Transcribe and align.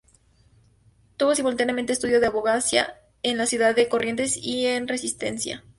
Tuvo 1.15 1.35
simultáneamente 1.35 1.93
estudio 1.93 2.19
de 2.19 2.25
abogacía 2.25 2.99
en 3.21 3.37
la 3.37 3.45
ciudad 3.45 3.75
de 3.75 3.87
Corrientes 3.87 4.35
y 4.35 4.65
en 4.65 4.87
Resistencia. 4.87 5.63